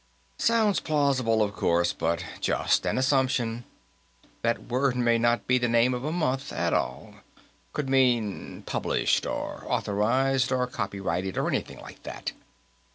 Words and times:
"Sounds 0.39 0.79
plausible, 0.79 1.43
of 1.43 1.53
course, 1.53 1.93
but 1.93 2.25
just 2.39 2.87
an 2.87 2.97
assumption. 2.97 3.65
That 4.41 4.63
word 4.63 4.95
may 4.95 5.19
not 5.19 5.45
be 5.45 5.59
the 5.59 5.67
name 5.67 5.93
of 5.93 6.03
a 6.03 6.11
month, 6.11 6.51
at 6.51 6.73
all 6.73 7.17
could 7.71 7.87
mean 7.87 8.63
'published' 8.63 9.27
or 9.27 9.63
'authorized' 9.67 10.51
or 10.51 10.65
'copyrighted' 10.65 11.37
or 11.37 11.47
anything 11.47 11.79
like 11.81 12.01
that. 12.01 12.31